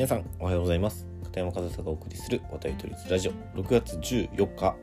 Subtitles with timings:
[0.00, 1.06] 皆さんおはようございます。
[1.24, 3.32] 片山和沙がお送りする話題取りラジオ。
[3.54, 4.74] 6月14日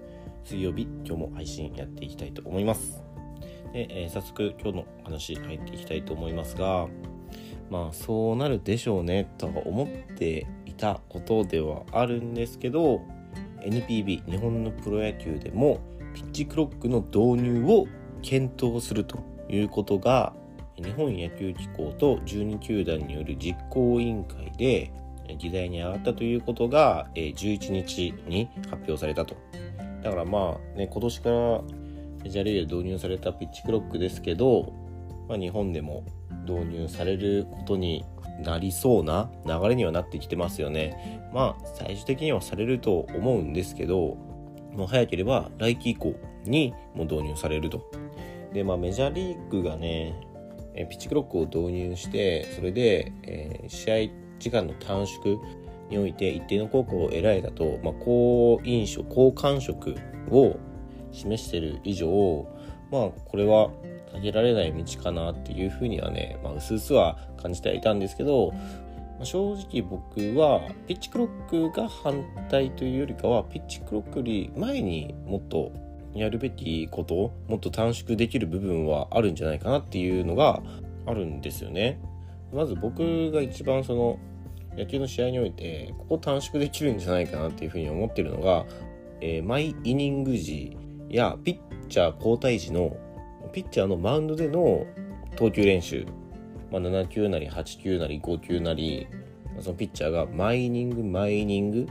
[0.44, 3.02] 水曜日今日も配信やっていきたいと思います。
[3.74, 6.86] で、えー、早速今日の話入っていきたいと思いますが
[7.72, 13.02] まあそうなるでしょうねとは思っていたことではあるんですけど
[13.62, 15.80] NPB 日本のプロ野球でも
[16.14, 17.88] ピッチクロックの導入を
[18.22, 19.18] 検討すると
[19.50, 20.36] いうことが
[20.76, 24.92] 日本野球機構と12球団による実行委員会で
[25.38, 29.36] 議題に上がったということがえ11日に発表されたと。
[30.04, 31.62] だからまあね、今年から
[32.24, 34.74] メジャーリーグで導入されたピッチクロックですけど、
[35.28, 36.04] まあ、日本でも
[36.48, 38.06] 導入されることに
[38.44, 41.30] なりそうな流れにはなってきてますよね。
[41.34, 44.18] まあ最終的にはされると思うんですけど、
[44.74, 47.90] もう早ければ来季以降にも導入されると。
[48.54, 50.14] でまあメジャーリーグがね、
[50.86, 55.40] ピッチクロックを導入してそれで、えー、試合時間の短縮
[55.90, 59.96] において一定の効果を得られたと、まあ、好印象好感触
[60.30, 60.58] を
[61.12, 62.48] 示している以上
[62.92, 63.70] まあこれは
[64.14, 68.60] 避けられない道かなっていうふうにはね、まあ、薄々は感じてはいたんですけど、ま
[69.22, 75.72] あ、正直僕はピッチクロックが反対というよりかはピッチクロックより前にもっと
[76.14, 80.62] やるべきことをもっと短縮できる部分はあるんじゃないかなっていうのが
[81.06, 82.00] あるんですよね。
[82.52, 84.20] まず僕が一番その
[84.78, 88.66] 野球の試合においてここ短縮できるんじゃないかなっていうふうに思ってるのが、
[89.22, 90.78] えー、マイニング時
[91.10, 92.96] やピッチャー交代時の
[93.52, 94.86] ピッチャーのマウンドでの
[95.36, 96.06] 投球練習、
[96.72, 99.08] まあ、7球なり8球なり5球なり
[99.60, 101.88] そのピッチャーがマイニングマイニング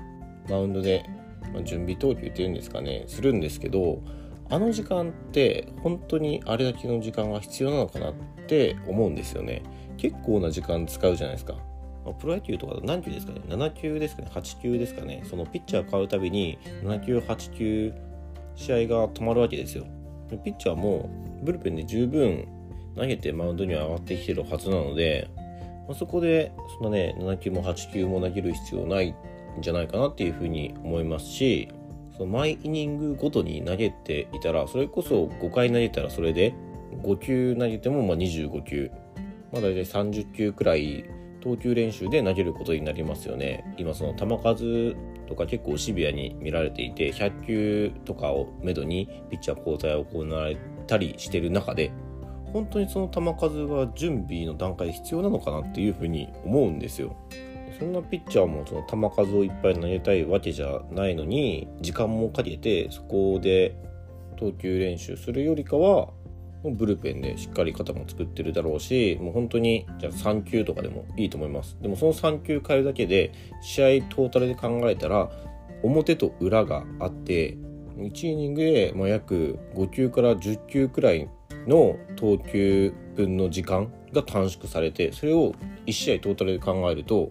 [0.49, 1.05] マウンドで
[1.53, 4.03] ま、準備投球っていうんですかねするんですけど
[4.49, 8.15] あの時間って本当にあれだけの時間が必要なのかなっ
[8.47, 9.65] て思うんですよね。
[9.97, 11.57] 結構な時間使うじゃないですか、
[12.07, 15.23] まあ、プロ野球とか何球ですかね？7球ですかね？8球ですかね？
[15.29, 17.93] そのピッチャー変わるたびに7球8球
[18.55, 19.85] 試合が止まるわけですよ。
[20.45, 21.11] ピッチャーも
[21.43, 22.49] ブルペンで十分
[22.97, 25.29] 投げてマウンドには上がってきてるはずなので、
[25.87, 29.15] まあ、そこでそんなね7球も8球も投げる必要ないん
[29.61, 31.69] じゃないかなっていうふうに思いますし
[32.17, 36.55] その毎イニングごとに投げていたらそれこそ5回投げたらそれで
[37.03, 38.91] 5球投げてもまあ25球、
[39.53, 41.05] まあ、大体30球くらい
[41.47, 44.97] 投球練習で投げることになりますよね今その球数
[45.29, 50.57] とか結構シビアに見られていて100球とかをめどにピッチャー交代を行われ
[50.89, 51.93] たりしてる中で
[52.53, 57.17] 本当にその球数は準備の段階で必要なのかなっていうふうに思うんですよ。
[57.79, 63.77] そんなピッチャーもその球数をいっぱい投げたいわけじゃないのに時間もかけてそこで
[64.39, 66.09] 投球練習するよりかは
[66.65, 71.77] ブルペンでしっかり肩も作ってるだろうしもう本当にじゃあ3球とかでもいいと思います。
[71.81, 75.31] でもその3球変えるだけで試合トータルで考えたら
[75.83, 77.57] 表と裏があって
[77.97, 81.29] 1イニングでま約5球から10球くらい
[81.67, 85.55] の投球分の時間が短縮されてそれを
[85.87, 87.31] 1試合トータルで考えると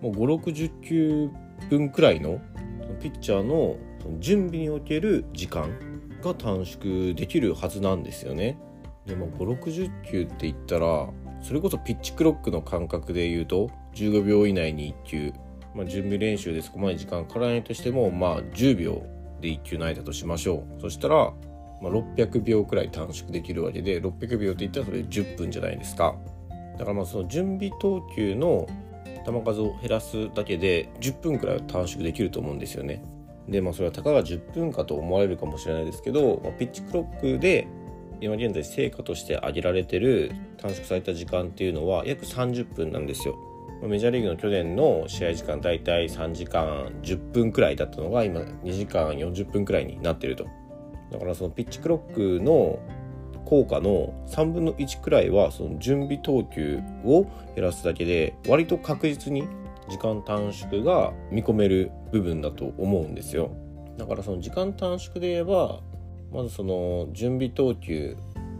[0.00, 1.30] もう560球
[1.68, 2.40] 分くらいの
[3.00, 3.76] ピッチャーの
[4.18, 5.70] 準備における時間
[6.26, 8.58] が短縮できるはずなんですよね。
[9.06, 11.08] でも560球って言ったら
[11.40, 15.32] それこそピッチクロックの感覚で言うと15秒以内に1球、
[15.74, 19.02] まあ、準備練習でそこまで時間かからないとしてもまあ10秒
[19.40, 21.32] で1球投げたとしましょうそしたら、
[21.80, 26.16] まあ、600秒くらい短縮できるわけで600秒って言ったらそれ10分じゃないですか
[26.78, 28.66] だからまあその準備投球の
[29.24, 33.02] 球数を減らすだけで10分くらいは短縮できると思うんですよね。
[33.48, 37.68] でまあそれはたかが10分かと思われるかもしれないですけど、まあ、ピッチクロックで
[38.20, 43.36] 今現在成果として挙げられてる短縮された時間っていうのは約30分なんですよ。
[43.82, 50.46] メジャーリーグの去年の試合時間大体3時間10分くらいだったのが今2時間40分くらいになっていると。
[51.12, 52.78] だからそのピッチクロックの
[53.44, 59.46] 効果の3分の1くらいはその準備投球を減らすだけで割と確実に
[59.88, 63.50] 時間短縮が見込める部分だと思うんですよ。
[63.98, 65.80] だからその時間短縮で言えば
[66.32, 68.16] まずその準備投球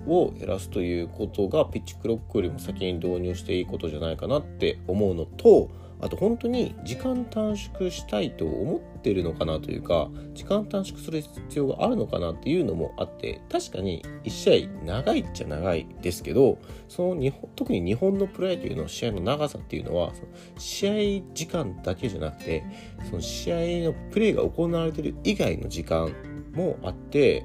[0.07, 5.71] を減らすということがピッチクロックよりも先に導入していいことじゃないかなって思うのと
[6.01, 16.59] あと本当に時間短縮したいと思ってるのかなというか時間短縮する必要があるのかなっていうのもあって確かに1試合長いっちゃ長いですけど
[16.89, 20.29] その日本特に日本のプロ野球の試合の長さっていうのはその
[20.59, 22.65] 試合時間だけじゃなくて
[23.09, 23.57] その試合
[23.87, 26.13] のプレーが行われてる以外の時間
[26.53, 27.45] もあって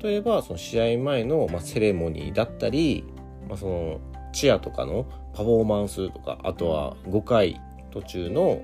[0.00, 3.04] 例えばその試合前の、まセレモニーだったり、
[3.48, 4.00] まあ、その
[4.32, 5.04] チアとかの
[5.34, 7.60] パフォーマンスとかあとは5回
[7.92, 8.62] 途中の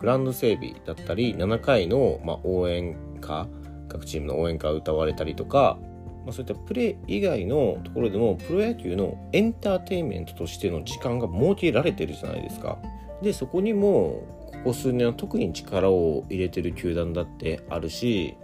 [0.00, 3.46] グラウンド整備だったり7回の、ま、応援歌
[3.88, 5.78] 各チームの応援歌を歌われたりとか、
[6.24, 12.78] まあ、そういったプレー以外のところでもプロ野球のエンターテインメントとしての時間が設けられてるじゃないですか。
[13.22, 18.36] でそこにもここ数年は特に力を入れてる球団だってあるし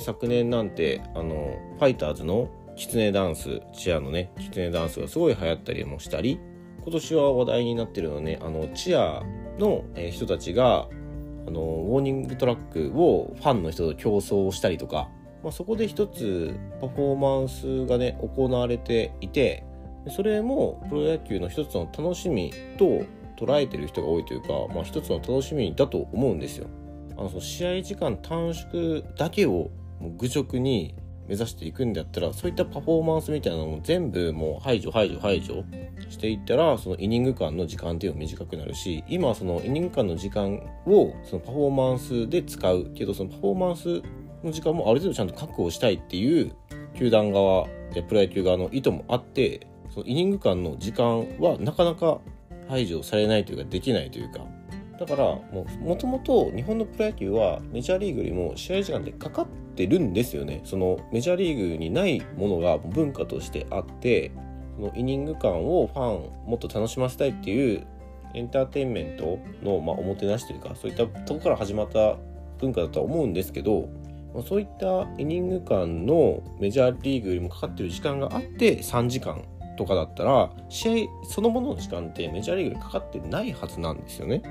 [0.00, 6.40] 昨年なんてあのファイターズのキツネダンスチアのねキツネダンスがすごい流行ったりもしたり
[6.82, 9.22] 今年は話題になってるのはねあのチア
[9.58, 10.88] の人たちが
[11.46, 15.08] あのウォーニングトラックをファンの人と競争したりとか、
[15.42, 19.64] まあ、そこで一つパフォーマンスがね行われていて
[20.08, 23.04] それもプロ野球の一つの楽しみと
[23.38, 26.66] 捉えてる人が多いというか、まあ、一つの楽しみだと思うんですよ。
[27.16, 29.70] あのその試合時間短縮だけを
[30.18, 30.94] 愚直に
[31.30, 35.64] 目指していくんだったらそういったパフォーマンスみたいなのも全部もう排除排除排除
[36.08, 44.02] していったらそのイニング間の時間っていうのも短くなるし今そのイニング間の時間をそのパフォーマンスで使うけどそのパフォーマンス
[44.42, 46.52] の時間もある程度ちゃんと確保したいっていう
[46.98, 52.18] 球団側でプロ野球側の意図もあってそのイニング間の時間はなかなか
[52.68, 54.40] 排除されないというかできないというか。
[54.98, 55.24] だから
[55.80, 64.32] もともと日本のプロ野球はメジャーリーグよりも試合時間でかかっててるんですよねそのメジャーリーグにないものが文化としてあって
[64.76, 67.86] そのイニング感をファンもっと楽しませたいっていう
[68.34, 72.16] エンターテインメントの、まあ、おもてなしというかそういったとこから始まった
[72.58, 73.88] 文化だとは思うんですけど
[74.34, 79.44] まあそういったイニング間のメジャーリーグよりもかかってる時間があって3時間
[79.76, 84.42] とかだったら試合そのものの時間ってメジャーリーグにかかってないはずなんですよね。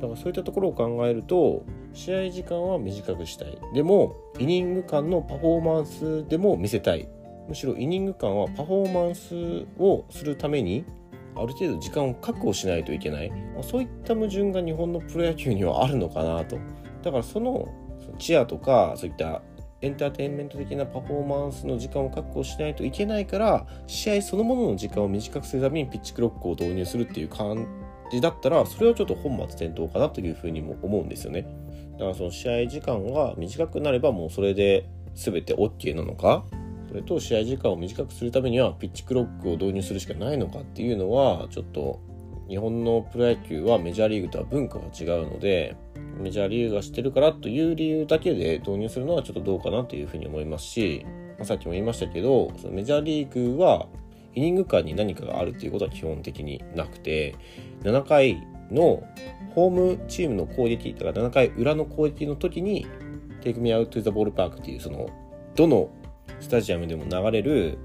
[0.00, 3.58] だからそういったところを考えると試合時間は短くしたい。
[3.74, 7.08] でもイニング間のパフォーマンスでも見せたい。
[7.48, 10.84] むしろイニング間はパフォーマンスをするために
[11.36, 13.32] ある程度時間を確保しないといけない。
[13.62, 16.58] そういった矛盾が日本のプロ野球にはあるのかなと。
[17.02, 17.68] だからその
[18.18, 19.42] チアとかそういった
[19.82, 27.66] エンターテインメント的なパフォーマンスの時間を確保しないといけないから試合そのものの時間を短くするためにピッチクロックを導入するっていう感
[28.10, 31.46] じだったらそれはちょっと本末転倒かなというふうにも思うんですよね。
[31.92, 36.44] だからその試合時間が短くなればもうそれで全て OK なのか。
[36.88, 42.00] それと試合時間を短くするためにはピッチクロックを導入するしかないのかっていうのはちょっと
[42.48, 45.76] 日本のプロ野球はメジャーリーグとは文化が違うので
[46.18, 51.04] メジャーリーグがしてるからという理由だけで導入するのはちょっとどうかなというふうに思いますし、
[51.38, 53.86] まあ、さっきも言いましたけどそのメジャーリーグは
[54.34, 57.36] イニング間に何かがあるっていうことは基本的になくて
[57.82, 59.02] 7回の
[59.54, 62.86] ホームチームの攻撃だか7回裏の攻撃の時に
[63.42, 65.08] 「Take Me Out to the Ball Park」っていうその
[65.54, 65.88] どの
[66.40, 67.78] スタジアムでも流れる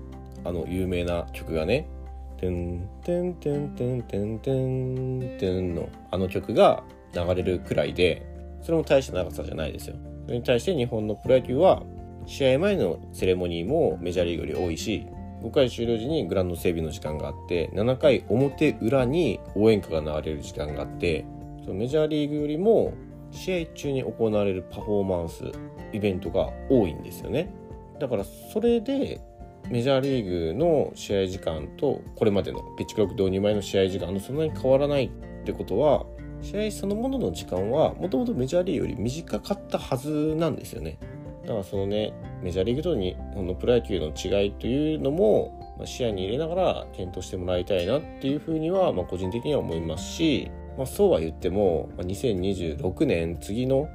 [0.43, 1.87] あの有名な曲がね
[2.37, 6.83] 「てんてんてんてんてんてんてん」のあの曲が
[7.13, 8.25] 流れるくらいで
[8.61, 9.95] それも大した長さじゃないですよ。
[10.25, 11.83] それに対して日本のプロ野球は
[12.25, 15.07] 試合前のセレモニーもメジャーリーグより多いし
[15.41, 21.25] 5回終了時にグラウンド整備の時間があって7回表裏に応援歌が流れる時間があって
[21.63, 22.93] そのメジャーリーグよりも
[23.31, 25.51] 試合中に行われるパフォーマンス
[25.93, 27.53] イベントが多いんですよね。
[27.99, 29.21] だからそれで
[29.69, 35.09] メジャーリーグの試合時間とこれまでのピッチクロック導入前の試合時間のそんなに変わらないっ
[35.45, 36.05] てことは
[36.41, 40.97] 試合そのものの時間はもともとメジャーリーグより短かったはずなんですよね。
[41.43, 53.89] だからそのねメジャーリーグと日本のプロ野球の違いというのも、視野に入れながら検討してもらいたいなっていうふうには、まあ、個人的には思いますし、まあ、そうは言っても、まあ、2026年次の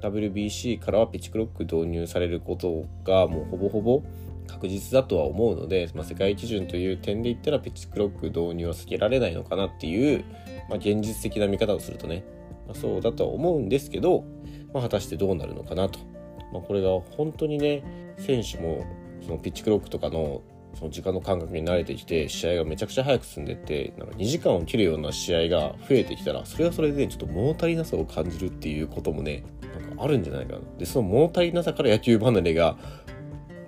[0.00, 4.02] WBC からはピッチクロック導入されることがもうほぼほぼ
[4.48, 10.24] 確実だとは思うので、まあ、世界基準という点で言ったらピッチクロック導入は避けられないのかなっていう、
[10.68, 12.24] まあ、現実的な見方をするとね、
[12.66, 14.24] まあ、そうだとは思うんですけど、
[14.72, 16.00] まあ、果たしてどうなるのかなと。
[16.52, 17.82] まあ、これが本当にね
[18.18, 18.84] 選手も
[19.22, 20.42] そのピッチクロックとかの
[20.74, 30.60] その時間の感覚に慣れてきて試合がめちゃくちゃ早く進んでってなんか2時間を切るような試合が増えてきたらそれはそれでちょっと物足りなさを感じるっていうこともねなんかあるんじゃないかな。
[30.78, 32.76] でその物足りなさから野球離れが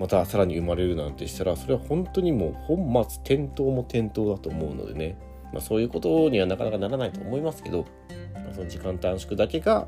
[0.01, 5.17] またさらに生まれるなんてしたらそれは本当にもう本末転倒も転倒だと思うのでね、
[5.53, 7.87] まあ、そういうことにはなかなかならないと思いますけど、
[8.35, 9.87] まあ、その時間短縮だけが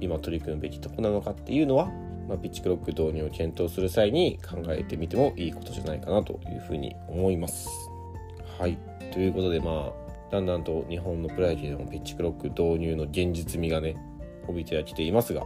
[0.00, 1.90] 今取り組むべきとこなのかっていうのは
[2.28, 7.68] まあ、ピッチクロック導入を検討する際に考えてみてもいいことじゃないかなというふうに思います。
[8.58, 8.78] はい。
[9.12, 13.96] ということで、まあ、だんだんと日本のプロ野球でもピッチクロック導入の現実味がね、
[14.46, 15.42] 帯びてはきていますが、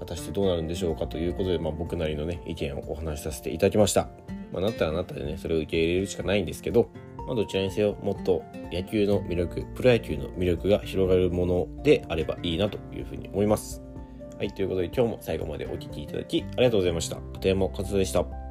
[0.00, 4.08] 果たしてどうなるんでしょうかということで、まあ、僕なりのね、意見をお話しさせていただきました。
[4.52, 6.88] まあ、なったらなったでね、それを受け入れるしかないんですけど、
[7.26, 13.82] まあ、どちらにせよもっと野球の魅力プロ野球の魅力が広がるものであればいいなというふうに思います
[14.42, 17.14] はいということで今日も最後までお聴きいただきありがとうございました。
[17.34, 18.41] 片山和夫でした。